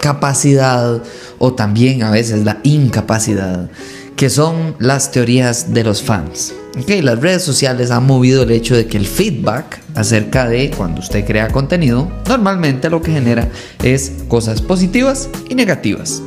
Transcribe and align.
capacidad 0.00 1.02
o 1.38 1.54
también 1.54 2.02
a 2.02 2.10
veces 2.10 2.44
la 2.44 2.58
incapacidad 2.62 3.68
que 4.16 4.30
son 4.30 4.74
las 4.78 5.12
teorías 5.12 5.74
de 5.74 5.84
los 5.84 6.02
fans. 6.02 6.54
Okay, 6.80 7.02
las 7.02 7.20
redes 7.20 7.42
sociales 7.42 7.90
han 7.90 8.06
movido 8.06 8.42
el 8.42 8.50
hecho 8.50 8.74
de 8.74 8.86
que 8.86 8.96
el 8.96 9.06
feedback 9.06 9.80
acerca 9.94 10.48
de 10.48 10.70
cuando 10.70 11.00
usted 11.00 11.24
crea 11.24 11.48
contenido 11.48 12.10
normalmente 12.28 12.90
lo 12.90 13.00
que 13.00 13.12
genera 13.12 13.48
es 13.82 14.12
cosas 14.28 14.60
positivas 14.60 15.28
y 15.48 15.54
negativas. 15.54 16.22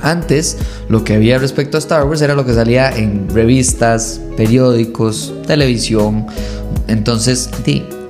Antes, 0.00 0.56
lo 0.88 1.04
que 1.04 1.14
había 1.14 1.38
respecto 1.38 1.76
a 1.76 1.80
Star 1.80 2.04
Wars 2.04 2.22
era 2.22 2.34
lo 2.34 2.44
que 2.44 2.54
salía 2.54 2.90
en 2.90 3.28
revistas, 3.28 4.20
periódicos, 4.36 5.32
televisión. 5.46 6.26
Entonces, 6.88 7.48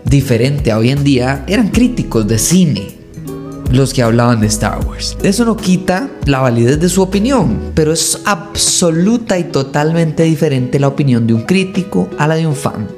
diferente 0.05 0.73
a 0.73 0.79
hoy 0.79 0.91
en 0.91 1.05
día, 1.05 1.45
eran 1.47 1.69
críticos 1.69 2.27
de 2.27 2.39
cine 2.39 3.02
los 3.73 3.95
que 3.95 4.03
hablaban 4.03 4.41
de 4.41 4.47
Star 4.49 4.85
Wars. 4.87 5.17
Eso 5.23 5.45
no 5.45 5.57
quita 5.57 6.11
la 6.27 6.41
validez 6.41 6.79
de 6.79 6.89
su 6.89 7.03
opinión, 7.03 7.73
pero 7.75 7.93
es 7.93 8.21
absoluta 8.27 9.39
y 9.39 9.45
totalmente 9.45 10.23
diferente 10.25 10.79
la 10.79 10.89
opinión 10.89 11.27
de 11.27 11.35
un 11.35 11.43
crítico 11.43 12.09
a 12.19 12.29
la 12.29 12.35
de 12.35 12.47
un 12.47 12.55
fan. 12.55 12.89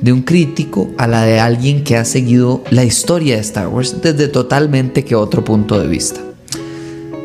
De 0.00 0.12
un 0.12 0.22
crítico 0.22 0.90
a 0.98 1.06
la 1.06 1.22
de 1.22 1.38
alguien 1.38 1.84
que 1.84 1.96
ha 1.96 2.04
seguido 2.04 2.64
la 2.70 2.82
historia 2.82 3.36
de 3.36 3.42
Star 3.42 3.68
Wars 3.68 4.02
desde 4.02 4.26
totalmente 4.26 5.04
que 5.04 5.14
otro 5.14 5.44
punto 5.44 5.78
de 5.78 5.86
vista. 5.86 6.20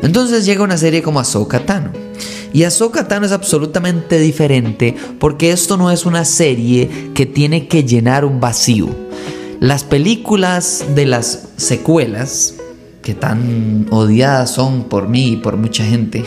Entonces 0.02 0.46
llega 0.46 0.62
una 0.62 0.78
serie 0.78 1.02
como 1.02 1.18
Ahsoka 1.18 1.66
Tano. 1.66 1.90
Y 2.52 2.62
Ahsoka 2.62 3.08
Tano 3.08 3.26
es 3.26 3.32
absolutamente 3.32 4.20
diferente 4.20 4.94
porque 5.18 5.50
esto 5.50 5.76
no 5.76 5.90
es 5.90 6.06
una 6.06 6.24
serie 6.24 7.10
que 7.14 7.26
tiene 7.26 7.66
que 7.66 7.82
llenar 7.82 8.24
un 8.24 8.38
vacío. 8.38 8.88
Las 9.60 9.82
películas 9.82 10.84
de 10.94 11.04
las 11.04 11.48
secuelas, 11.56 12.54
que 13.02 13.14
tan 13.14 13.86
odiadas 13.90 14.50
son 14.50 14.84
por 14.84 15.08
mí 15.08 15.32
y 15.32 15.36
por 15.36 15.56
mucha 15.56 15.84
gente, 15.84 16.24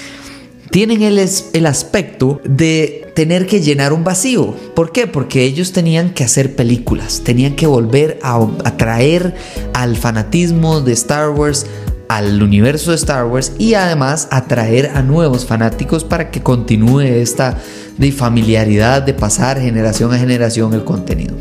tienen 0.70 1.02
el, 1.02 1.18
el, 1.52 1.66
aspecto 1.66 2.40
de 2.44 3.10
tener 3.14 3.46
que 3.46 3.60
llenar 3.60 3.92
un 3.92 4.04
vacío. 4.04 4.54
¿Por 4.74 4.92
qué? 4.92 5.06
Porque 5.06 5.42
ellos 5.42 5.72
tenían 5.72 6.10
que 6.10 6.24
hacer 6.24 6.54
películas, 6.56 7.22
tenían 7.24 7.56
que 7.56 7.66
volver 7.66 8.18
a 8.22 8.46
atraer 8.64 9.34
al 9.72 9.96
fanatismo 9.96 10.80
de 10.80 10.92
Star 10.92 11.30
Wars 11.30 11.66
al 12.08 12.42
universo 12.42 12.90
de 12.90 12.96
Star 12.96 13.26
Wars 13.26 13.52
y 13.58 13.74
además 13.74 14.28
atraer 14.30 14.90
a 14.94 15.02
nuevos 15.02 15.44
fanáticos 15.44 16.04
para 16.04 16.30
que 16.30 16.42
continúe 16.42 17.00
esta 17.00 17.58
de 17.96 18.12
familiaridad 18.12 19.02
de 19.02 19.14
pasar 19.14 19.60
generación 19.60 20.12
a 20.12 20.18
generación 20.18 20.72
el 20.72 20.84
contenido. 20.84 21.36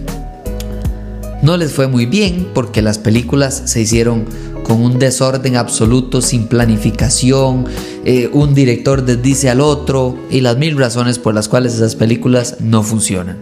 No 1.41 1.55
les 1.55 1.71
fue 1.71 1.87
muy 1.87 2.05
bien 2.05 2.47
porque 2.53 2.81
las 2.81 2.97
películas 2.97 3.63
se 3.65 3.81
hicieron 3.81 4.25
con 4.63 4.81
un 4.81 4.99
desorden 4.99 5.55
absoluto, 5.55 6.21
sin 6.21 6.47
planificación, 6.47 7.65
eh, 8.03 8.29
un 8.33 8.53
director 8.53 9.05
dice 9.21 9.49
al 9.49 9.61
otro 9.61 10.17
y 10.29 10.41
las 10.41 10.57
mil 10.57 10.77
razones 10.77 11.19
por 11.19 11.33
las 11.33 11.47
cuales 11.47 11.75
esas 11.75 11.95
películas 11.95 12.57
no 12.59 12.83
funcionan. 12.83 13.37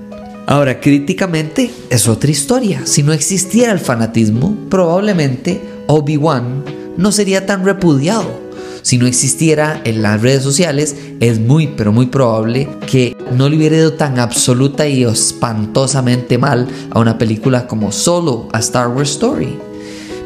Ahora, 0.47 0.79
críticamente 0.79 1.72
es 1.89 2.07
otra 2.07 2.29
historia. 2.29 2.81
Si 2.85 3.01
no 3.01 3.13
existiera 3.13 3.72
el 3.72 3.79
fanatismo, 3.79 4.56
probablemente 4.69 5.59
Obi-Wan 5.88 6.63
no 6.97 7.12
sería 7.12 7.47
tan 7.47 7.66
repudiado. 7.66 8.44
Si 8.85 9.00
no 9.00 9.07
existiera 9.07 9.81
en 9.84 10.03
las 10.03 10.22
redes 10.22 10.44
sociales, 10.44 10.96
es 11.19 11.40
muy, 11.40 11.66
pero 11.75 11.91
muy 11.91 12.06
probable 12.06 12.69
que 12.85 13.18
no 13.31 13.50
le 13.50 13.57
hubiera 13.57 13.78
ido 13.78 13.94
tan 13.94 14.19
absoluta 14.19 14.88
y 14.88 15.03
espantosamente 15.03 16.38
mal 16.38 16.68
a 16.91 17.00
una 17.00 17.18
película 17.18 17.66
como 17.66 17.91
solo 17.91 18.47
a 18.53 18.59
Star 18.59 18.90
Wars 18.90 19.09
Story. 19.09 19.57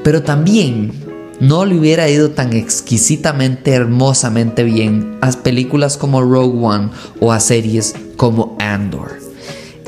Pero 0.03 0.23
también 0.23 0.91
no 1.39 1.63
le 1.63 1.79
hubiera 1.79 2.09
ido 2.09 2.31
tan 2.31 2.51
exquisitamente, 2.51 3.71
hermosamente 3.71 4.65
bien 4.65 5.17
a 5.21 5.31
películas 5.31 5.95
como 5.95 6.21
Rogue 6.21 6.59
One 6.61 6.89
o 7.21 7.31
a 7.31 7.39
series 7.39 7.95
como 8.17 8.57
Andor. 8.59 9.28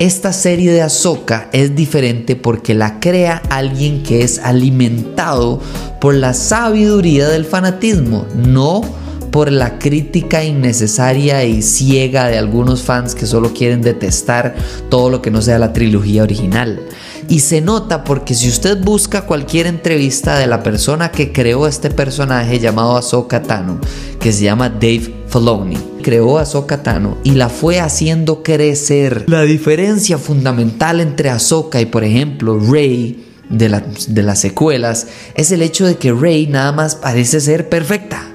Esta 0.02 0.34
serie 0.34 0.72
de 0.72 0.82
Ahsoka 0.82 1.48
es 1.54 1.76
diferente 1.76 2.36
porque 2.36 2.74
la 2.74 3.00
crea 3.00 3.40
alguien 3.52 4.02
que 4.02 4.24
es 4.24 4.40
alimentado 4.40 5.62
por 6.00 6.16
la 6.16 6.34
sabiduría 6.34 7.28
del 7.30 7.46
fanatismo, 7.46 8.26
no 8.36 8.82
por 9.30 9.52
la 9.52 9.78
crítica 9.78 10.44
innecesaria 10.44 11.44
y 11.44 11.62
ciega 11.62 12.30
de 12.30 12.40
algunos 12.40 12.82
fans 12.82 13.14
que 13.14 13.28
solo 13.28 13.54
quieren 13.54 13.84
detestar 13.84 14.56
todo 14.90 15.12
lo 15.12 15.22
que 15.22 15.30
no 15.30 15.40
sea 15.40 15.60
la 15.60 15.72
trilogía 15.72 16.24
original. 16.24 16.82
Y 17.30 17.42
se 17.42 17.62
nota 17.62 18.04
porque 18.04 18.34
si 18.34 18.50
usted 18.50 18.82
busca 18.82 19.28
cualquier 19.28 19.68
entrevista 19.68 20.40
de 20.40 20.48
la 20.48 20.64
persona 20.64 21.12
que 21.12 21.32
creó 21.32 21.68
este 21.68 21.92
personaje 21.92 22.58
llamado 22.58 22.98
Ahsoka 22.98 23.44
Tano, 23.44 23.80
que 24.20 24.34
se 24.34 24.46
llama 24.46 24.68
Dave 24.68 25.21
Filoni, 25.32 25.78
creó 26.04 26.38
a 26.38 26.42
Ahsoka 26.42 26.84
Tano 26.84 27.18
y 27.24 27.32
la 27.32 27.48
fue 27.48 27.80
haciendo 27.80 28.44
crecer. 28.44 29.24
La 29.28 29.44
diferencia 29.44 30.18
fundamental 30.18 31.00
entre 31.00 31.30
Ahsoka 31.30 31.80
y 31.80 31.86
por 31.86 32.04
ejemplo 32.04 32.60
Rey 32.60 33.28
de, 33.50 33.82
de 34.10 34.24
las 34.24 34.40
secuelas 34.40 35.08
es 35.36 35.52
el 35.52 35.62
hecho 35.62 35.86
de 35.86 35.96
que 35.96 36.12
Rey 36.12 36.48
nada 36.48 36.74
más 36.74 36.96
parece 36.96 37.40
ser 37.40 37.70
perfecta. 37.70 38.28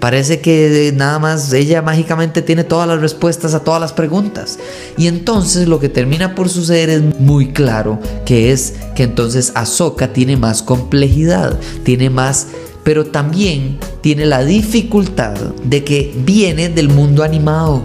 Parece 0.00 0.40
que 0.40 0.92
nada 0.94 1.18
más 1.18 1.52
ella 1.52 1.82
mágicamente 1.82 2.42
tiene 2.42 2.64
todas 2.64 2.86
las 2.86 3.00
respuestas 3.00 3.54
a 3.54 3.64
todas 3.64 3.80
las 3.80 3.92
preguntas. 3.92 4.58
Y 4.96 5.08
entonces 5.08 5.66
lo 5.66 5.80
que 5.80 5.88
termina 5.88 6.34
por 6.34 6.48
suceder 6.48 6.90
es 6.90 7.18
muy 7.18 7.52
claro, 7.52 7.98
que 8.24 8.52
es 8.52 8.74
que 8.94 9.04
entonces 9.04 9.52
Ahsoka 9.54 10.12
tiene 10.12 10.36
más 10.36 10.62
complejidad, 10.62 11.58
tiene 11.82 12.10
más 12.10 12.48
pero 12.86 13.04
también 13.04 13.78
tiene 14.00 14.26
la 14.26 14.44
dificultad 14.44 15.34
de 15.64 15.82
que 15.82 16.14
viene 16.24 16.68
del 16.68 16.88
mundo 16.88 17.24
animado. 17.24 17.82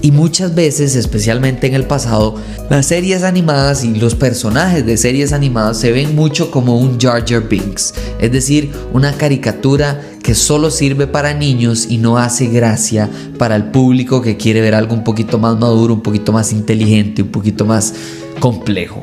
Y 0.00 0.10
muchas 0.10 0.54
veces, 0.54 0.96
especialmente 0.96 1.66
en 1.66 1.74
el 1.74 1.84
pasado, 1.84 2.36
las 2.70 2.86
series 2.86 3.24
animadas 3.24 3.84
y 3.84 3.94
los 3.94 4.14
personajes 4.14 4.86
de 4.86 4.96
series 4.96 5.34
animadas 5.34 5.78
se 5.78 5.92
ven 5.92 6.16
mucho 6.16 6.50
como 6.50 6.78
un 6.78 6.98
Jar 6.98 7.28
Jar 7.28 7.46
Binks, 7.46 7.92
es 8.18 8.32
decir, 8.32 8.72
una 8.94 9.12
caricatura 9.12 10.00
que 10.22 10.34
solo 10.34 10.70
sirve 10.70 11.06
para 11.06 11.34
niños 11.34 11.86
y 11.90 11.98
no 11.98 12.16
hace 12.16 12.46
gracia 12.46 13.10
para 13.36 13.54
el 13.54 13.64
público 13.64 14.22
que 14.22 14.38
quiere 14.38 14.62
ver 14.62 14.74
algo 14.74 14.94
un 14.94 15.04
poquito 15.04 15.38
más 15.38 15.58
maduro, 15.58 15.92
un 15.92 16.02
poquito 16.02 16.32
más 16.32 16.52
inteligente, 16.52 17.20
un 17.20 17.28
poquito 17.28 17.66
más 17.66 17.92
complejo. 18.40 19.02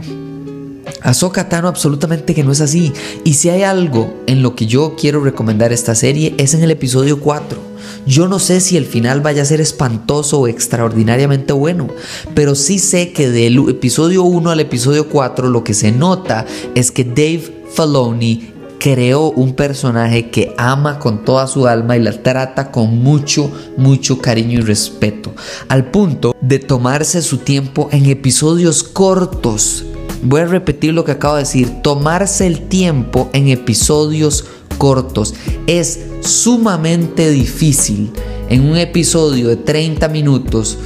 Ahsoka 1.01 1.49
Tano 1.49 1.67
absolutamente 1.67 2.33
que 2.33 2.43
no 2.43 2.51
es 2.51 2.61
así. 2.61 2.93
Y 3.23 3.33
si 3.33 3.49
hay 3.49 3.63
algo 3.63 4.13
en 4.27 4.41
lo 4.41 4.55
que 4.55 4.65
yo 4.65 4.95
quiero 4.97 5.23
recomendar 5.23 5.71
esta 5.71 5.95
serie 5.95 6.35
es 6.37 6.53
en 6.53 6.63
el 6.63 6.71
episodio 6.71 7.19
4. 7.19 7.69
Yo 8.05 8.27
no 8.27 8.39
sé 8.39 8.61
si 8.61 8.77
el 8.77 8.85
final 8.85 9.21
vaya 9.21 9.41
a 9.41 9.45
ser 9.45 9.61
espantoso 9.61 10.39
o 10.39 10.47
extraordinariamente 10.47 11.53
bueno, 11.53 11.87
pero 12.33 12.55
sí 12.55 12.79
sé 12.79 13.11
que 13.11 13.29
del 13.29 13.69
episodio 13.69 14.23
1 14.23 14.49
al 14.49 14.59
episodio 14.59 15.09
4 15.09 15.49
lo 15.49 15.63
que 15.63 15.73
se 15.73 15.91
nota 15.91 16.45
es 16.75 16.91
que 16.91 17.03
Dave 17.03 17.63
Filoni 17.73 18.53
creó 18.79 19.29
un 19.31 19.53
personaje 19.53 20.29
que 20.29 20.53
ama 20.57 20.99
con 20.99 21.25
toda 21.25 21.47
su 21.47 21.67
alma 21.67 21.97
y 21.97 22.01
la 22.01 22.13
trata 22.23 22.71
con 22.71 22.97
mucho, 22.97 23.51
mucho 23.77 24.19
cariño 24.19 24.59
y 24.59 24.63
respeto, 24.63 25.33
al 25.67 25.91
punto 25.91 26.35
de 26.41 26.59
tomarse 26.59 27.21
su 27.21 27.39
tiempo 27.39 27.89
en 27.91 28.05
episodios 28.05 28.83
cortos 28.83 29.85
Voy 30.21 30.41
a 30.41 30.45
repetir 30.45 30.93
lo 30.93 31.05
que 31.05 31.13
acabo 31.13 31.35
de 31.35 31.41
decir. 31.41 31.81
Tomarse 31.81 32.47
el 32.47 32.67
tiempo 32.67 33.29
en 33.33 33.47
episodios 33.47 34.45
cortos 34.77 35.33
es 35.67 35.99
sumamente 36.21 37.29
difícil. 37.29 38.11
En 38.49 38.69
un 38.69 38.77
episodio 38.77 39.47
de 39.49 39.57
30 39.57 40.07
minutos, 40.09 40.77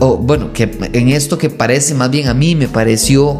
o 0.00 0.16
bueno, 0.16 0.52
que 0.52 0.70
en 0.92 1.10
esto 1.10 1.36
que 1.36 1.50
parece 1.50 1.94
más 1.94 2.10
bien 2.10 2.28
a 2.28 2.34
mí 2.34 2.54
me 2.54 2.66
pareció 2.66 3.38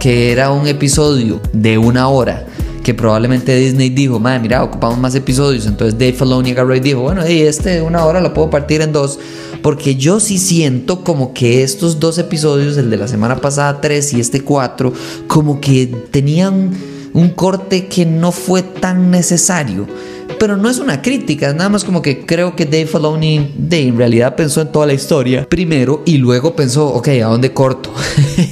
que 0.00 0.32
era 0.32 0.50
un 0.50 0.66
episodio 0.66 1.40
de 1.52 1.78
una 1.78 2.08
hora 2.08 2.46
que 2.82 2.94
probablemente 2.94 3.54
Disney 3.56 3.90
dijo, 3.90 4.18
madre, 4.18 4.40
mira, 4.40 4.64
ocupamos 4.64 4.98
más 4.98 5.14
episodios. 5.14 5.66
Entonces 5.66 5.98
Dave 5.98 6.12
Filoni 6.12 6.50
agarró 6.50 6.74
y 6.74 6.80
dijo, 6.80 7.02
bueno, 7.02 7.28
y 7.28 7.42
este 7.42 7.70
de 7.76 7.82
una 7.82 8.04
hora 8.04 8.20
lo 8.20 8.34
puedo 8.34 8.50
partir 8.50 8.80
en 8.80 8.92
dos. 8.92 9.18
Porque 9.62 9.96
yo 9.96 10.20
sí 10.20 10.38
siento 10.38 11.04
como 11.04 11.34
que 11.34 11.62
estos 11.62 12.00
dos 12.00 12.18
episodios, 12.18 12.76
el 12.76 12.90
de 12.90 12.96
la 12.96 13.08
semana 13.08 13.40
pasada 13.40 13.80
3 13.80 14.14
y 14.14 14.20
este 14.20 14.42
4, 14.42 14.92
como 15.26 15.60
que 15.60 15.86
tenían 16.10 16.70
un 17.12 17.30
corte 17.30 17.86
que 17.86 18.06
no 18.06 18.32
fue 18.32 18.62
tan 18.62 19.10
necesario. 19.10 19.86
Pero 20.40 20.56
no 20.56 20.70
es 20.70 20.78
una 20.78 21.02
crítica, 21.02 21.52
nada 21.52 21.68
más 21.68 21.84
como 21.84 22.00
que 22.00 22.24
creo 22.24 22.56
que 22.56 22.64
Dave 22.64 22.86
Filoni 22.86 23.52
de, 23.58 23.88
en 23.88 23.98
realidad 23.98 24.36
pensó 24.36 24.62
en 24.62 24.72
toda 24.72 24.86
la 24.86 24.94
historia 24.94 25.46
primero 25.46 26.02
y 26.06 26.16
luego 26.16 26.56
pensó, 26.56 26.86
ok, 26.88 27.08
¿a 27.08 27.26
dónde 27.26 27.52
corto? 27.52 27.92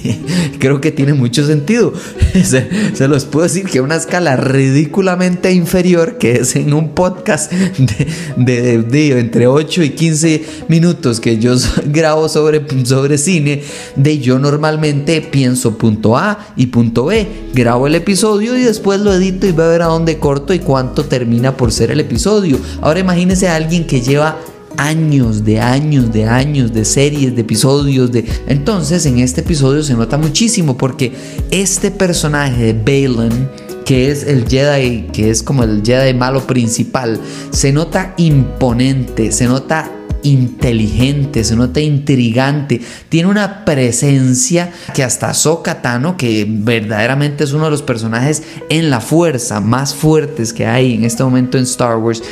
creo 0.58 0.82
que 0.82 0.92
tiene 0.92 1.14
mucho 1.14 1.46
sentido. 1.46 1.94
se, 2.44 3.08
los 3.08 3.24
puedo 3.24 3.44
decir 3.44 3.64
que 3.64 3.80
una 3.80 3.96
escala 3.96 4.36
ridículamente 4.36 5.50
inferior, 5.52 6.18
que 6.18 6.32
es 6.32 6.56
en 6.56 6.74
un 6.74 6.90
podcast 6.90 7.50
de, 7.50 8.82
de, 8.82 9.18
entre 9.18 9.46
8 9.46 9.82
y 9.84 9.90
15 9.90 10.44
minutos 10.68 11.20
que 11.20 11.38
yo 11.38 11.54
grabo 11.86 12.28
sobre, 12.28 12.66
sobre 12.84 13.16
cine, 13.16 13.62
de 13.96 14.18
yo 14.18 14.38
normalmente 14.38 15.22
pienso 15.22 15.78
punto 15.78 16.18
A 16.18 16.52
y 16.54 16.66
punto 16.66 17.06
B, 17.06 17.26
grabo 17.54 17.86
el 17.86 17.94
episodio 17.94 18.58
y 18.58 18.62
después 18.62 19.00
lo 19.00 19.14
edito 19.14 19.46
y 19.46 19.52
voy 19.52 19.64
a 19.64 19.68
ver 19.68 19.82
a 19.82 19.86
dónde 19.86 20.18
corto 20.18 20.52
y 20.52 20.58
cuánto 20.58 21.06
termina 21.06 21.56
por 21.56 21.72
el 21.84 22.00
episodio. 22.00 22.58
Ahora 22.80 23.00
imagínese 23.00 23.48
a 23.48 23.56
alguien 23.56 23.86
que 23.86 24.00
lleva 24.00 24.38
años, 24.76 25.44
de 25.44 25.60
años, 25.60 26.12
de 26.12 26.24
años, 26.24 26.72
de 26.72 26.84
series, 26.84 27.34
de 27.34 27.42
episodios, 27.42 28.12
de... 28.12 28.24
Entonces 28.46 29.04
en 29.06 29.18
este 29.18 29.40
episodio 29.40 29.82
se 29.82 29.94
nota 29.94 30.18
muchísimo 30.18 30.76
porque 30.76 31.12
este 31.50 31.90
personaje 31.90 32.72
de 32.72 32.72
Balin, 32.72 33.48
que 33.84 34.10
es 34.10 34.24
el 34.24 34.46
Jedi, 34.48 35.08
que 35.12 35.30
es 35.30 35.42
como 35.42 35.64
el 35.64 35.82
Jedi 35.84 36.14
malo 36.14 36.46
principal, 36.46 37.18
se 37.50 37.72
nota 37.72 38.14
imponente, 38.16 39.32
se 39.32 39.46
nota 39.46 39.90
inteligente, 40.22 41.44
se 41.44 41.56
nota 41.56 41.80
intrigante, 41.80 42.80
tiene 43.08 43.28
una 43.28 43.64
presencia 43.64 44.70
que 44.94 45.02
hasta 45.02 45.30
Ahsoka 45.30 45.82
Tano, 45.82 46.16
que 46.16 46.46
verdaderamente 46.48 47.44
es 47.44 47.52
uno 47.52 47.64
de 47.64 47.70
los 47.70 47.82
personajes 47.82 48.42
en 48.68 48.90
la 48.90 49.00
fuerza 49.00 49.60
más 49.60 49.94
fuertes 49.94 50.52
que 50.52 50.66
hay 50.66 50.94
en 50.94 51.04
este 51.04 51.22
momento 51.24 51.58
en 51.58 51.64
Star 51.64 51.96
Wars, 51.96 52.22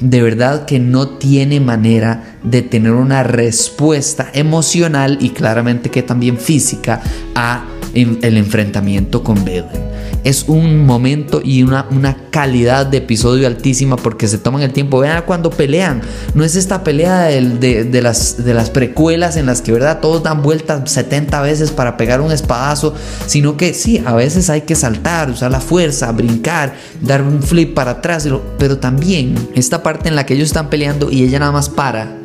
de 0.00 0.22
verdad 0.22 0.64
que 0.66 0.78
no 0.78 1.08
tiene 1.08 1.60
manera 1.60 2.36
de 2.42 2.62
tener 2.62 2.92
una 2.92 3.22
respuesta 3.22 4.28
emocional 4.34 5.18
y 5.20 5.30
claramente 5.30 5.90
que 5.90 6.02
también 6.02 6.36
física 6.36 7.00
a 7.34 7.64
el 7.94 8.36
enfrentamiento 8.36 9.22
con 9.22 9.44
Belen 9.44 9.84
es 10.24 10.46
un 10.48 10.86
momento 10.86 11.42
y 11.44 11.62
una, 11.62 11.86
una 11.90 12.16
calidad 12.30 12.86
de 12.86 12.98
episodio 12.98 13.46
altísima 13.46 13.96
porque 13.96 14.26
se 14.26 14.38
toman 14.38 14.62
el 14.62 14.72
tiempo. 14.72 14.98
Vean 14.98 15.22
cuando 15.26 15.50
pelean. 15.50 16.00
No 16.34 16.44
es 16.44 16.56
esta 16.56 16.82
pelea 16.82 17.24
de, 17.24 17.84
de, 17.84 18.02
las, 18.02 18.42
de 18.42 18.54
las 18.54 18.70
precuelas 18.70 19.36
en 19.36 19.46
las 19.46 19.60
que, 19.60 19.70
¿verdad? 19.70 20.00
Todos 20.00 20.22
dan 20.22 20.42
vueltas 20.42 20.90
70 20.90 21.42
veces 21.42 21.70
para 21.70 21.98
pegar 21.98 22.22
un 22.22 22.32
espadazo, 22.32 22.94
sino 23.26 23.58
que 23.58 23.74
sí, 23.74 24.02
a 24.04 24.14
veces 24.14 24.48
hay 24.48 24.62
que 24.62 24.74
saltar, 24.74 25.30
usar 25.30 25.50
la 25.50 25.60
fuerza, 25.60 26.10
brincar, 26.12 26.74
dar 27.02 27.22
un 27.22 27.42
flip 27.42 27.74
para 27.74 27.92
atrás, 27.92 28.26
pero 28.58 28.78
también 28.78 29.34
esta 29.54 29.82
parte 29.82 30.08
en 30.08 30.16
la 30.16 30.24
que 30.24 30.34
ellos 30.34 30.46
están 30.46 30.70
peleando 30.70 31.10
y 31.10 31.22
ella 31.22 31.38
nada 31.38 31.52
más 31.52 31.68
para 31.68 32.23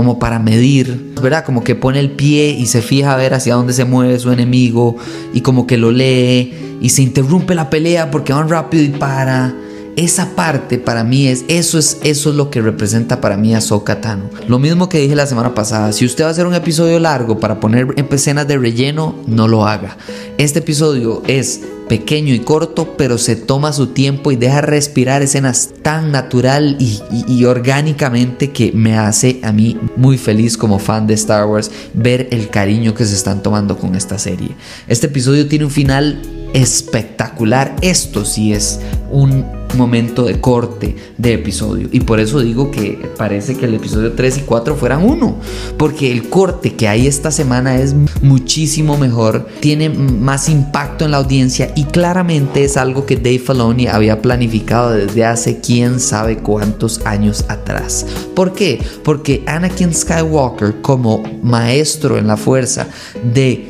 como 0.00 0.18
para 0.18 0.38
medir, 0.38 1.12
¿verdad? 1.20 1.44
Como 1.44 1.62
que 1.62 1.74
pone 1.74 2.00
el 2.00 2.12
pie 2.12 2.56
y 2.58 2.64
se 2.64 2.80
fija 2.80 3.12
a 3.12 3.18
ver 3.18 3.34
hacia 3.34 3.54
dónde 3.54 3.74
se 3.74 3.84
mueve 3.84 4.18
su 4.18 4.32
enemigo 4.32 4.96
y 5.34 5.42
como 5.42 5.66
que 5.66 5.76
lo 5.76 5.90
lee 5.90 6.78
y 6.80 6.88
se 6.88 7.02
interrumpe 7.02 7.54
la 7.54 7.68
pelea 7.68 8.10
porque 8.10 8.32
van 8.32 8.48
rápido 8.48 8.82
y 8.82 8.88
para. 8.88 9.54
Esa 9.96 10.34
parte 10.34 10.78
para 10.78 11.04
mí 11.04 11.26
es 11.26 11.44
eso 11.48 11.78
es 11.78 11.98
eso 12.02 12.30
es 12.30 12.36
lo 12.36 12.48
que 12.48 12.62
representa 12.62 13.20
para 13.20 13.36
mí 13.36 13.54
a 13.54 13.60
Tano. 13.60 14.30
Lo 14.48 14.58
mismo 14.58 14.88
que 14.88 15.00
dije 15.00 15.14
la 15.14 15.26
semana 15.26 15.54
pasada, 15.54 15.92
si 15.92 16.06
usted 16.06 16.24
va 16.24 16.28
a 16.28 16.30
hacer 16.30 16.46
un 16.46 16.54
episodio 16.54 16.98
largo 16.98 17.38
para 17.38 17.60
poner 17.60 17.88
escenas 18.10 18.48
de 18.48 18.56
relleno, 18.56 19.16
no 19.26 19.48
lo 19.48 19.66
haga. 19.66 19.98
Este 20.38 20.60
episodio 20.60 21.22
es 21.26 21.60
pequeño 21.90 22.32
y 22.32 22.38
corto, 22.38 22.94
pero 22.96 23.18
se 23.18 23.34
toma 23.34 23.72
su 23.72 23.88
tiempo 23.88 24.30
y 24.30 24.36
deja 24.36 24.60
respirar 24.60 25.22
escenas 25.22 25.70
tan 25.82 26.12
natural 26.12 26.76
y, 26.78 27.44
orgánicamente 27.44 28.52
que 28.52 28.70
me 28.70 28.96
hace 28.96 29.40
a 29.42 29.50
mí 29.50 29.76
muy 29.96 30.16
feliz 30.16 30.56
como 30.56 30.78
fan 30.78 31.08
de 31.08 31.14
Star 31.14 31.46
Wars 31.46 31.68
ver 31.92 32.28
el 32.30 32.48
cariño 32.48 32.94
que 32.94 33.04
se 33.04 33.16
están 33.16 33.42
tomando 33.42 33.76
con 33.76 33.96
esta 33.96 34.20
serie. 34.20 34.50
Este 34.86 35.08
episodio 35.08 35.48
tiene 35.48 35.64
un 35.64 35.72
final 35.72 36.22
espectacular. 36.54 37.74
Esto 37.80 38.24
sí 38.24 38.52
es 38.52 38.78
un 39.10 39.59
momento 39.74 40.24
de 40.24 40.40
corte 40.40 40.96
de 41.18 41.34
episodio. 41.34 41.88
Y 41.92 42.00
por 42.00 42.20
eso 42.20 42.40
digo 42.40 42.70
que 42.70 43.10
parece 43.16 43.56
que 43.56 43.66
el 43.66 43.74
episodio 43.74 44.12
3 44.12 44.38
y 44.38 44.40
4 44.42 44.76
fueran 44.76 45.04
uno. 45.04 45.36
Porque 45.76 46.10
el 46.10 46.28
corte 46.28 46.74
que 46.74 46.88
hay 46.88 47.06
esta 47.06 47.30
semana 47.30 47.76
es 47.76 47.94
muchísimo 48.22 48.96
mejor, 48.96 49.46
tiene 49.60 49.88
más 49.88 50.48
impacto 50.48 51.04
en 51.04 51.12
la 51.12 51.18
audiencia 51.18 51.72
y 51.74 51.84
claramente 51.84 52.64
es 52.64 52.76
algo 52.76 53.06
que 53.06 53.16
Dave 53.16 53.38
Filoni 53.38 53.86
había 53.86 54.22
planificado 54.22 54.90
desde 54.90 55.24
hace 55.24 55.60
quién 55.60 56.00
sabe 56.00 56.38
cuántos 56.38 57.04
años 57.06 57.44
atrás. 57.48 58.06
¿Por 58.34 58.52
qué? 58.52 58.82
Porque 59.04 59.42
Anakin 59.46 59.94
Skywalker 59.94 60.80
como 60.80 61.22
maestro 61.42 62.18
en 62.18 62.26
la 62.26 62.36
fuerza 62.36 62.86
de 63.34 63.69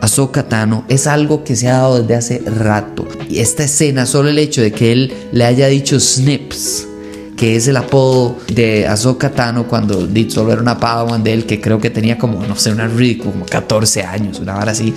Ahsoka 0.00 0.48
Tano 0.48 0.84
es 0.88 1.06
algo 1.06 1.44
que 1.44 1.56
se 1.56 1.68
ha 1.68 1.78
dado 1.78 2.02
desde 2.02 2.14
hace 2.14 2.42
rato. 2.50 3.06
Y 3.28 3.38
esta 3.40 3.64
escena, 3.64 4.06
solo 4.06 4.28
el 4.28 4.38
hecho 4.38 4.62
de 4.62 4.72
que 4.72 4.92
él 4.92 5.12
le 5.32 5.44
haya 5.44 5.66
dicho 5.68 6.00
Snips, 6.00 6.86
que 7.36 7.56
es 7.56 7.68
el 7.68 7.76
apodo 7.76 8.36
de 8.52 8.86
Ahsoka 8.86 9.30
Tano 9.30 9.66
cuando 9.66 10.08
solo 10.28 10.52
era 10.52 10.60
una 10.60 10.78
padawan 10.78 11.22
de 11.24 11.32
él 11.32 11.46
que 11.46 11.60
creo 11.60 11.80
que 11.80 11.90
tenía 11.90 12.18
como, 12.18 12.44
no 12.46 12.56
sé, 12.56 12.70
una 12.70 12.86
Rick, 12.86 13.24
como 13.24 13.46
14 13.46 14.02
años, 14.02 14.40
una 14.40 14.56
hora 14.58 14.72
así, 14.72 14.94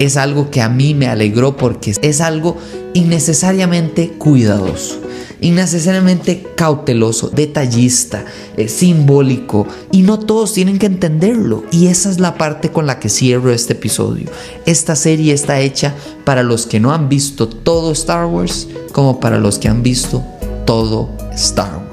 es 0.00 0.16
algo 0.16 0.50
que 0.50 0.60
a 0.60 0.68
mí 0.68 0.94
me 0.94 1.06
alegró 1.06 1.56
porque 1.56 1.94
es 2.02 2.20
algo 2.20 2.56
innecesariamente 2.94 4.10
cuidadoso 4.18 5.03
innecesariamente 5.40 6.46
cauteloso, 6.56 7.28
detallista, 7.28 8.24
eh, 8.56 8.68
simbólico, 8.68 9.66
y 9.92 10.02
no 10.02 10.18
todos 10.18 10.52
tienen 10.52 10.78
que 10.78 10.86
entenderlo. 10.86 11.64
Y 11.70 11.86
esa 11.86 12.10
es 12.10 12.20
la 12.20 12.34
parte 12.34 12.70
con 12.70 12.86
la 12.86 12.98
que 12.98 13.08
cierro 13.08 13.50
este 13.50 13.74
episodio. 13.74 14.28
Esta 14.66 14.96
serie 14.96 15.32
está 15.32 15.60
hecha 15.60 15.94
para 16.24 16.42
los 16.42 16.66
que 16.66 16.80
no 16.80 16.92
han 16.92 17.08
visto 17.08 17.48
todo 17.48 17.92
Star 17.92 18.26
Wars, 18.26 18.68
como 18.92 19.20
para 19.20 19.38
los 19.38 19.58
que 19.58 19.68
han 19.68 19.82
visto 19.82 20.24
todo 20.64 21.10
Star 21.32 21.76
Wars. 21.76 21.83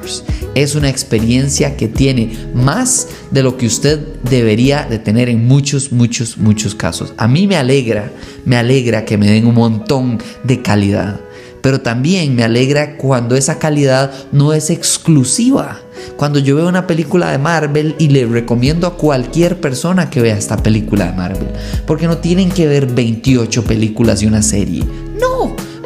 Es 0.56 0.76
una 0.76 0.90
experiencia 0.90 1.78
que 1.78 1.88
tiene 1.88 2.32
más 2.54 3.08
de 3.32 3.44
lo 3.44 3.58
que 3.58 3.68
usted 3.68 4.00
debería 4.30 4.86
de 4.90 5.00
tener 5.00 5.30
en 5.30 5.48
muchos, 5.48 5.92
muchos, 5.92 6.38
muchos 6.38 6.76
casos. 6.76 7.14
A 7.18 7.28
mí 7.28 7.48
me 7.48 7.56
alegra, 7.56 8.12
me 8.46 8.58
alegra 8.58 9.06
que 9.06 9.18
me 9.18 9.30
den 9.30 9.46
un 9.46 9.56
montón 9.56 10.20
de 10.44 10.62
calidad 10.62 11.20
pero 11.62 11.82
también 11.82 12.36
me 12.36 12.44
alegra 12.44 12.98
cuando 12.98 13.36
esa 13.36 13.60
calidad 13.60 14.12
no 14.32 14.54
es 14.54 14.70
exclusiva. 14.70 15.80
Cuando 16.18 16.40
yo 16.40 16.56
veo 16.56 16.68
una 16.68 16.88
película 16.88 17.32
de 17.32 17.38
Marvel 17.38 17.96
y 18.00 18.10
le 18.10 18.26
recomiendo 18.26 18.88
a 18.88 18.98
cualquier 18.98 19.62
persona 19.62 20.10
que 20.10 20.22
vea 20.22 20.38
esta 20.38 20.58
película 20.58 21.06
de 21.06 21.14
Marvel, 21.14 21.48
porque 21.86 22.08
no 22.08 22.18
tienen 22.18 22.50
que 22.50 22.68
ver 22.68 22.88
28 22.88 23.64
películas 23.64 24.24
y 24.24 24.26
una 24.26 24.42
serie. 24.42 24.84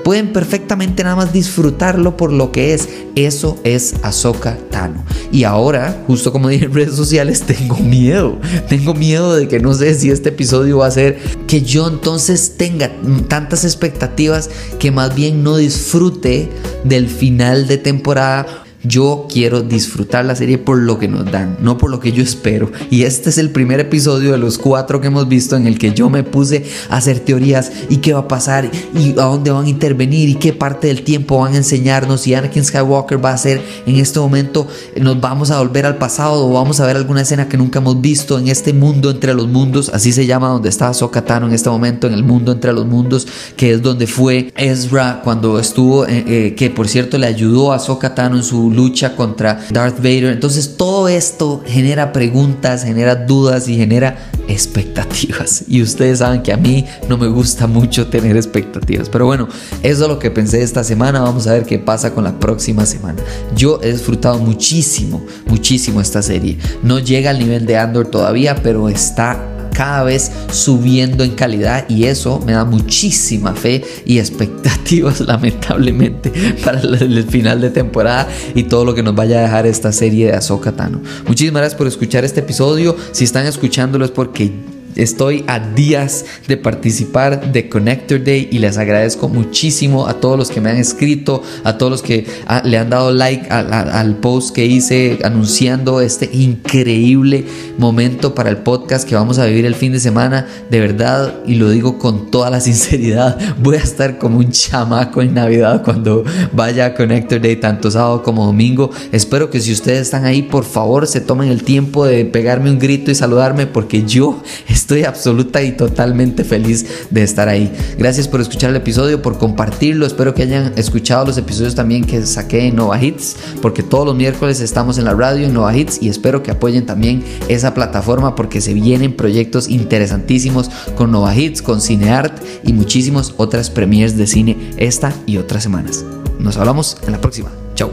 Pueden 0.05 0.33
perfectamente 0.33 1.03
nada 1.03 1.15
más 1.15 1.33
disfrutarlo 1.33 2.15
por 2.15 2.31
lo 2.31 2.51
que 2.51 2.75
es. 2.75 2.89
Eso 3.15 3.59
es 3.63 3.95
Ahsoka 4.03 4.55
Tano. 4.69 5.03
Y 5.31 5.45
ahora, 5.45 6.03
justo 6.05 6.31
como 6.31 6.47
dije 6.49 6.65
en 6.65 6.75
redes 6.75 6.93
sociales, 6.93 7.41
tengo 7.47 7.77
miedo. 7.77 8.37
Tengo 8.69 8.93
miedo 8.93 9.35
de 9.35 9.47
que 9.47 9.59
no 9.59 9.73
sé 9.73 9.95
si 9.95 10.11
este 10.11 10.29
episodio 10.29 10.77
va 10.77 10.85
a 10.85 10.91
ser 10.91 11.17
que 11.47 11.63
yo 11.63 11.87
entonces 11.87 12.55
tenga 12.55 12.91
tantas 13.27 13.63
expectativas 13.63 14.51
que 14.77 14.91
más 14.91 15.15
bien 15.15 15.43
no 15.43 15.57
disfrute 15.57 16.51
del 16.83 17.09
final 17.09 17.67
de 17.67 17.79
temporada 17.79 18.64
yo 18.87 19.27
quiero 19.31 19.61
disfrutar 19.61 20.25
la 20.25 20.35
serie 20.35 20.57
por 20.57 20.77
lo 20.77 20.99
que 20.99 21.07
nos 21.07 21.31
dan, 21.31 21.57
no 21.61 21.77
por 21.77 21.89
lo 21.89 21.99
que 21.99 22.11
yo 22.11 22.23
espero. 22.23 22.71
Y 22.89 23.03
este 23.03 23.29
es 23.29 23.37
el 23.37 23.51
primer 23.51 23.79
episodio 23.79 24.31
de 24.31 24.37
los 24.37 24.57
cuatro 24.57 25.01
que 25.01 25.07
hemos 25.07 25.27
visto 25.27 25.55
en 25.55 25.67
el 25.67 25.77
que 25.77 25.93
yo 25.93 26.09
me 26.09 26.23
puse 26.23 26.65
a 26.89 26.97
hacer 26.97 27.19
teorías 27.19 27.71
y 27.89 27.97
qué 27.97 28.13
va 28.13 28.21
a 28.21 28.27
pasar 28.27 28.69
y 28.93 29.11
a 29.11 29.23
dónde 29.23 29.51
van 29.51 29.65
a 29.65 29.69
intervenir 29.69 30.29
y 30.29 30.35
qué 30.35 30.53
parte 30.53 30.87
del 30.87 31.03
tiempo 31.03 31.39
van 31.39 31.53
a 31.53 31.57
enseñarnos 31.57 32.27
y 32.27 32.33
Anakin 32.33 32.63
Skywalker 32.63 33.23
va 33.23 33.33
a 33.33 33.37
ser 33.37 33.61
en 33.85 33.95
este 33.97 34.19
momento 34.19 34.67
nos 34.99 35.19
vamos 35.19 35.51
a 35.51 35.59
volver 35.59 35.85
al 35.85 35.97
pasado 35.97 36.47
o 36.47 36.53
vamos 36.53 36.79
a 36.79 36.85
ver 36.85 36.95
alguna 36.95 37.21
escena 37.21 37.47
que 37.47 37.57
nunca 37.57 37.79
hemos 37.79 37.99
visto 38.01 38.39
en 38.39 38.47
este 38.47 38.73
mundo 38.73 39.09
entre 39.09 39.33
los 39.33 39.47
mundos, 39.47 39.89
así 39.93 40.11
se 40.11 40.25
llama 40.25 40.49
donde 40.49 40.69
está 40.69 40.93
Sokatano 40.93 41.47
en 41.47 41.53
este 41.53 41.69
momento 41.69 42.07
en 42.07 42.13
el 42.13 42.23
mundo 42.23 42.51
entre 42.51 42.73
los 42.73 42.85
mundos, 42.85 43.27
que 43.55 43.71
es 43.71 43.81
donde 43.81 44.07
fue 44.07 44.51
Ezra 44.55 45.21
cuando 45.23 45.59
estuvo, 45.59 46.05
eh, 46.05 46.23
eh, 46.27 46.55
que 46.55 46.69
por 46.69 46.87
cierto 46.87 47.17
le 47.17 47.27
ayudó 47.27 47.73
a 47.73 47.79
Sokatano 47.79 48.37
en 48.37 48.43
su 48.43 48.71
lucha 48.75 49.15
contra 49.15 49.65
Darth 49.71 49.97
Vader. 49.97 50.25
Entonces 50.25 50.77
todo 50.77 51.07
esto 51.07 51.63
genera 51.65 52.11
preguntas, 52.13 52.83
genera 52.83 53.15
dudas 53.15 53.67
y 53.67 53.75
genera 53.75 54.17
expectativas. 54.47 55.63
Y 55.67 55.81
ustedes 55.81 56.19
saben 56.19 56.43
que 56.43 56.53
a 56.53 56.57
mí 56.57 56.85
no 57.09 57.17
me 57.17 57.27
gusta 57.27 57.67
mucho 57.67 58.07
tener 58.07 58.35
expectativas. 58.35 59.09
Pero 59.09 59.25
bueno, 59.25 59.47
eso 59.83 60.03
es 60.03 60.09
lo 60.09 60.19
que 60.19 60.31
pensé 60.31 60.61
esta 60.61 60.83
semana. 60.83 61.21
Vamos 61.21 61.47
a 61.47 61.53
ver 61.53 61.63
qué 61.63 61.79
pasa 61.79 62.13
con 62.13 62.23
la 62.23 62.39
próxima 62.39 62.85
semana. 62.85 63.21
Yo 63.55 63.79
he 63.81 63.91
disfrutado 63.91 64.39
muchísimo, 64.39 65.25
muchísimo 65.47 66.01
esta 66.01 66.21
serie. 66.21 66.57
No 66.83 66.99
llega 66.99 67.29
al 67.29 67.39
nivel 67.39 67.65
de 67.65 67.77
Andor 67.77 68.07
todavía, 68.07 68.55
pero 68.61 68.89
está 68.89 69.54
cada 69.75 70.03
vez 70.03 70.31
subiendo 70.51 71.23
en 71.23 71.31
calidad 71.31 71.87
y 71.89 72.05
eso 72.05 72.39
me 72.45 72.53
da 72.53 72.63
muchísima 72.65 73.53
fe 73.53 73.83
y 74.05 74.19
expectativas 74.25 75.19
lamentablemente 75.19 76.31
para 76.63 76.79
el 76.79 77.23
final 77.25 77.61
de 77.61 77.69
temporada 77.69 78.27
y 78.55 78.63
todo 78.63 78.85
lo 78.85 78.95
que 78.95 79.03
nos 79.03 79.15
vaya 79.15 79.39
a 79.39 79.41
dejar 79.43 79.67
esta 79.67 79.91
serie 79.91 80.27
de 80.27 80.33
Ahsoka 80.33 80.71
Tano. 80.71 81.01
Muchísimas 81.27 81.61
gracias 81.61 81.77
por 81.77 81.87
escuchar 81.87 82.23
este 82.23 82.39
episodio. 82.39 82.95
Si 83.11 83.25
están 83.25 83.45
escuchándolo 83.45 84.05
es 84.05 84.11
porque 84.11 84.74
Estoy 84.95 85.43
a 85.47 85.59
días 85.59 86.25
de 86.47 86.55
participar 86.55 87.51
de 87.51 87.67
Connector 87.67 88.23
Day 88.23 88.47
y 88.49 88.59
les 88.59 88.77
agradezco 88.77 89.27
muchísimo 89.27 90.07
a 90.07 90.21
todos 90.21 90.37
los 90.37 90.49
que 90.49 90.61
me 90.61 90.69
han 90.69 90.77
escrito, 90.77 91.43
a 91.65 91.77
todos 91.77 91.91
los 91.91 92.01
que 92.01 92.25
ah, 92.47 92.61
le 92.63 92.77
han 92.77 92.89
dado 92.89 93.11
like 93.11 93.47
al 93.49 94.15
post 94.17 94.55
que 94.55 94.65
hice 94.65 95.19
anunciando 95.23 95.99
este 95.99 96.29
increíble 96.31 97.45
momento 97.77 98.33
para 98.33 98.49
el 98.49 98.57
podcast 98.57 99.07
que 99.07 99.15
vamos 99.15 99.37
a 99.37 99.45
vivir 99.45 99.65
el 99.65 99.75
fin 99.75 99.91
de 99.91 99.99
semana. 99.99 100.47
De 100.69 100.79
verdad, 100.79 101.33
y 101.45 101.55
lo 101.55 101.69
digo 101.69 101.99
con 101.99 102.31
toda 102.31 102.49
la 102.49 102.61
sinceridad, 102.65 103.37
voy 103.61 103.75
a 103.75 103.79
estar 103.79 104.17
como 104.17 104.37
un 104.37 104.51
chamaco 104.51 105.21
en 105.21 105.33
Navidad 105.33 105.83
cuando 105.83 106.23
vaya 106.53 106.85
a 106.85 106.93
Connector 106.93 107.41
Day, 107.41 107.57
tanto 107.57 107.91
sábado 107.91 108.23
como 108.23 108.45
domingo. 108.45 108.91
Espero 109.11 109.49
que 109.49 109.59
si 109.59 109.73
ustedes 109.73 110.03
están 110.03 110.23
ahí, 110.23 110.41
por 110.41 110.63
favor, 110.63 111.05
se 111.05 111.19
tomen 111.19 111.49
el 111.49 111.63
tiempo 111.63 112.05
de 112.05 112.23
pegarme 112.23 112.69
un 112.69 112.79
grito 112.79 113.11
y 113.11 113.15
saludarme 113.15 113.67
porque 113.67 114.03
yo 114.03 114.41
Estoy 114.85 115.03
absoluta 115.03 115.63
y 115.63 115.71
totalmente 115.71 116.43
feliz 116.43 116.85
de 117.09 117.23
estar 117.23 117.49
ahí. 117.49 117.71
Gracias 117.97 118.27
por 118.27 118.39
escuchar 118.39 118.69
el 118.69 118.75
episodio, 118.75 119.19
por 119.19 119.39
compartirlo. 119.39 120.05
Espero 120.05 120.35
que 120.35 120.43
hayan 120.43 120.73
escuchado 120.75 121.25
los 121.25 121.39
episodios 121.39 121.73
también 121.73 122.05
que 122.05 122.23
saqué 122.23 122.67
en 122.67 122.75
Nova 122.75 123.03
Hits, 123.03 123.35
porque 123.63 123.81
todos 123.81 124.05
los 124.05 124.15
miércoles 124.15 124.59
estamos 124.59 124.99
en 124.99 125.05
la 125.05 125.15
radio 125.15 125.47
en 125.47 125.55
Nova 125.55 125.75
Hits 125.75 125.97
y 126.03 126.09
espero 126.09 126.43
que 126.43 126.51
apoyen 126.51 126.85
también 126.85 127.23
esa 127.47 127.73
plataforma 127.73 128.35
porque 128.35 128.61
se 128.61 128.75
vienen 128.75 129.15
proyectos 129.15 129.69
interesantísimos 129.69 130.69
con 130.95 131.11
Nova 131.11 131.35
Hits, 131.35 131.63
con 131.63 131.81
Cineart 131.81 132.37
y 132.63 132.73
muchísimas 132.73 133.33
otras 133.37 133.71
premiers 133.71 134.15
de 134.15 134.27
cine 134.27 134.69
esta 134.77 135.11
y 135.25 135.37
otras 135.37 135.63
semanas. 135.63 136.05
Nos 136.37 136.57
hablamos 136.57 136.97
en 137.07 137.11
la 137.11 137.19
próxima. 137.19 137.49
Chao. 137.73 137.91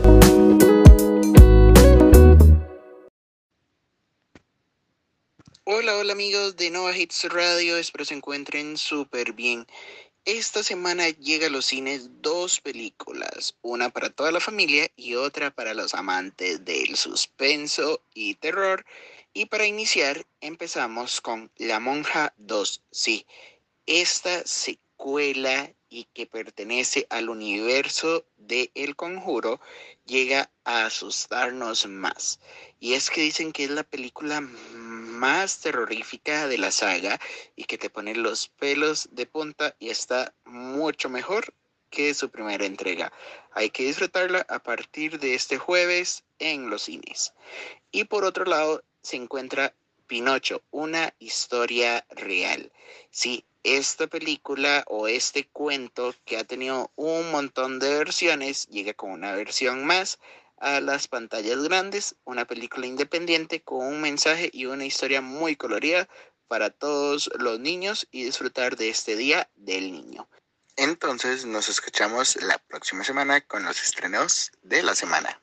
Hola, 5.95 6.15
amigos 6.15 6.57
de 6.57 6.71
Nova 6.71 6.97
Hits 6.97 7.25
Radio, 7.25 7.77
espero 7.77 8.07
se 8.07 8.15
encuentren 8.15 8.79
súper 8.79 9.35
bien. 9.35 9.67
Esta 10.25 10.63
semana 10.63 11.11
llega 11.11 11.49
a 11.49 11.51
los 11.51 11.67
cines 11.67 12.09
dos 12.23 12.63
películas, 12.63 13.57
una 13.61 13.91
para 13.91 14.09
toda 14.09 14.33
la 14.33 14.41
familia 14.41 14.89
y 14.97 15.17
otra 15.17 15.51
para 15.51 15.75
los 15.75 15.93
amantes 15.93 16.65
del 16.65 16.97
suspenso 16.97 18.01
y 18.15 18.37
terror. 18.37 18.87
Y 19.35 19.47
para 19.47 19.67
iniciar 19.67 20.25
empezamos 20.41 21.21
con 21.21 21.51
La 21.59 21.79
Monja 21.79 22.33
2, 22.39 22.83
sí, 22.91 23.27
esta 23.85 24.47
secuela 24.47 25.75
y 25.91 26.05
que 26.15 26.25
pertenece 26.25 27.07
al 27.11 27.29
universo 27.29 28.25
de 28.39 28.71
El 28.75 28.97
Conjuro 28.97 29.61
llega 30.07 30.51
a 30.65 30.87
asustarnos 30.87 31.87
más. 31.87 32.41
Y 32.81 32.95
es 32.95 33.11
que 33.11 33.21
dicen 33.21 33.53
que 33.53 33.65
es 33.65 33.71
la 33.71 33.85
película 33.85 34.41
más 35.23 35.61
terrorífica 35.61 36.49
de 36.49 36.59
la 36.59 36.73
saga 36.73 37.21
y 37.55 37.63
que 37.67 37.79
te 37.79 37.91
pone 37.91 38.13
los 38.17 38.49
pelos 38.49 39.09
de 39.13 39.25
punta 39.25 39.77
y 39.79 39.91
está 39.91 40.35
mucho 40.45 41.09
mejor 41.09 41.55
que 41.91 42.13
su 42.13 42.29
primera 42.29 42.67
entrega. 42.67 43.13
Hay 43.53 43.71
que 43.71 43.85
disfrutarla 43.85 44.45
a 44.49 44.59
partir 44.59 45.21
de 45.21 45.37
este 45.37 45.59
jueves 45.59 46.25
en 46.41 46.71
los 46.71 46.83
cines. 46.83 47.35
Y 47.93 48.03
por 48.03 48.25
otro 48.25 48.45
lado 48.47 48.83
se 49.01 49.15
encuentra 49.15 49.73
Pinocho, 50.09 50.65
una 50.73 51.15
historia 51.21 52.05
real. 52.11 52.73
Sí, 53.13 53.45
esta 53.63 54.09
película 54.09 54.83
o 54.89 55.07
este 55.07 55.47
cuento 55.47 56.17
que 56.25 56.37
ha 56.37 56.43
tenido 56.43 56.91
un 56.97 57.31
montón 57.31 57.79
de 57.79 57.97
versiones 57.97 58.67
llega 58.71 58.93
con 58.93 59.13
una 59.13 59.37
versión 59.37 59.85
más 59.85 60.19
a 60.63 60.81
las 60.81 61.09
pantallas 61.09 61.61
grandes, 61.65 62.15
una 62.25 62.45
película 62.45 62.87
independiente 62.87 63.63
con 63.63 63.85
un 63.85 64.01
mensaje 64.01 64.49
y 64.53 64.67
una 64.67 64.85
historia 64.85 65.21
muy 65.21 65.57
colorida 65.57 66.09
para 66.47 66.71
todos 66.71 67.31
los 67.39 67.59
niños 67.59 68.07
y 68.13 68.25
disfrutar 68.25 68.77
de 68.77 68.89
este 68.89 69.17
día 69.17 69.51
del 69.57 69.91
niño. 69.91 70.29
Entonces 70.77 71.45
nos 71.45 71.69
escuchamos 71.69 72.37
la 72.43 72.59
próxima 72.59 73.03
semana 73.03 73.41
con 73.41 73.65
los 73.65 73.83
estrenos 73.83 74.53
de 74.63 74.85
la 74.85 74.95
semana. 74.95 75.43